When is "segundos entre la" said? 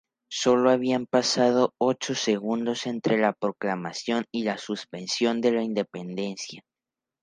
2.15-3.33